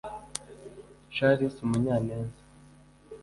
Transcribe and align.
Charles 1.15 1.55
Munyaneza 1.69 2.41